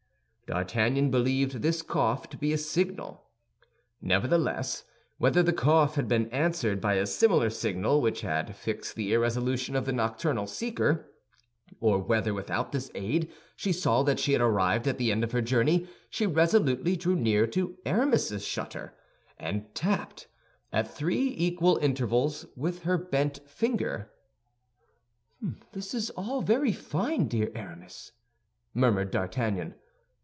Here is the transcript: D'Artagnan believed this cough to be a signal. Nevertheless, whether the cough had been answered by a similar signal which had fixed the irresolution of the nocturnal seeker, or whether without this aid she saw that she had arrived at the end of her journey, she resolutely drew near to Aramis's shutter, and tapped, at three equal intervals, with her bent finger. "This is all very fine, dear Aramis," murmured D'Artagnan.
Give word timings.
D'Artagnan 0.47 1.09
believed 1.09 1.61
this 1.61 1.81
cough 1.81 2.27
to 2.29 2.35
be 2.37 2.51
a 2.51 2.57
signal. 2.57 3.23
Nevertheless, 4.01 4.83
whether 5.17 5.41
the 5.41 5.53
cough 5.53 5.95
had 5.95 6.09
been 6.09 6.27
answered 6.29 6.81
by 6.81 6.95
a 6.95 7.05
similar 7.07 7.49
signal 7.49 8.01
which 8.01 8.19
had 8.19 8.53
fixed 8.53 8.95
the 8.97 9.13
irresolution 9.13 9.77
of 9.77 9.85
the 9.85 9.93
nocturnal 9.93 10.47
seeker, 10.47 11.09
or 11.79 11.99
whether 11.99 12.33
without 12.33 12.73
this 12.73 12.91
aid 12.93 13.31
she 13.55 13.71
saw 13.71 14.03
that 14.03 14.19
she 14.19 14.33
had 14.33 14.41
arrived 14.41 14.89
at 14.89 14.97
the 14.97 15.09
end 15.09 15.23
of 15.23 15.31
her 15.31 15.39
journey, 15.41 15.87
she 16.09 16.27
resolutely 16.27 16.97
drew 16.97 17.15
near 17.15 17.47
to 17.47 17.77
Aramis's 17.85 18.43
shutter, 18.45 18.93
and 19.39 19.73
tapped, 19.73 20.27
at 20.73 20.93
three 20.93 21.33
equal 21.37 21.77
intervals, 21.77 22.45
with 22.57 22.83
her 22.83 22.97
bent 22.97 23.39
finger. 23.49 24.11
"This 25.71 25.93
is 25.93 26.09
all 26.09 26.41
very 26.41 26.73
fine, 26.73 27.29
dear 27.29 27.53
Aramis," 27.55 28.11
murmured 28.73 29.11
D'Artagnan. 29.11 29.75